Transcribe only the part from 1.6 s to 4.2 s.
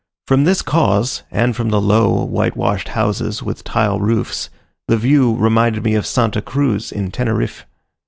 the low whitewashed houses with tile